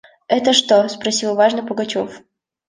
«Это 0.27 0.51
что?»– 0.51 0.87
спросил 0.89 1.35
важно 1.35 1.63
Пугачев. 1.63 2.21